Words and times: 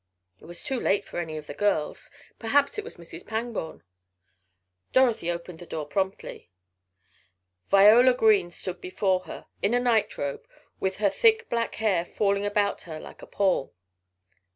It 0.39 0.45
was 0.45 0.63
too 0.63 0.79
late 0.79 1.05
for 1.05 1.19
any 1.19 1.37
of 1.37 1.45
the 1.45 1.53
girls 1.53 2.09
perhaps 2.39 2.79
it 2.79 2.83
was 2.83 2.97
Mrs. 2.97 3.23
Pangborn! 3.23 3.83
Dorothy 4.93 5.29
opened 5.29 5.59
the 5.59 5.67
door 5.67 5.85
promptly. 5.85 6.49
Viola 7.69 8.15
Green 8.15 8.49
stood 8.49 8.81
before 8.81 9.19
her 9.25 9.45
in 9.61 9.75
a 9.75 9.79
nightrobe, 9.79 10.43
with 10.79 10.97
her 10.97 11.11
thick 11.11 11.47
black 11.51 11.75
hair 11.75 12.03
falling 12.03 12.47
about 12.47 12.81
her 12.89 12.99
like 12.99 13.21
a 13.21 13.27
pall. 13.27 13.75